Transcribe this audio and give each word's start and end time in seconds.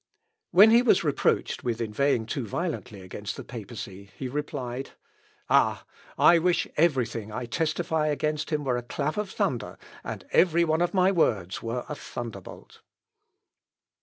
"When 0.51 0.71
he 0.71 0.81
was 0.81 1.03
reproached 1.03 1.63
with 1.63 1.79
inveighing 1.79 2.25
too 2.25 2.47
violently 2.47 3.01
against 3.01 3.37
the 3.37 3.43
papacy, 3.43 4.09
he 4.17 4.27
replied, 4.27 4.93
"Ah! 5.47 5.85
I 6.17 6.39
wish 6.39 6.67
every 6.75 7.05
thing 7.05 7.31
I 7.31 7.45
testify 7.45 8.07
against 8.07 8.49
him 8.49 8.63
were 8.63 8.77
a 8.77 8.81
clap 8.81 9.15
of 9.15 9.29
thunder, 9.29 9.77
and 10.03 10.25
every 10.31 10.63
one 10.63 10.81
of 10.81 10.95
my 10.95 11.11
words 11.11 11.61
were 11.61 11.85
a 11.87 11.93
thunderbolt." 11.93 12.81